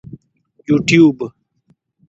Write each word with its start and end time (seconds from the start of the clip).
یوټیوب 0.67 1.19